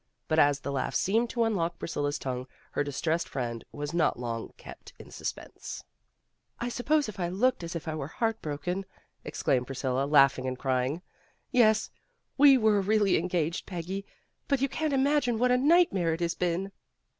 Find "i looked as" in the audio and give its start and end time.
7.19-7.75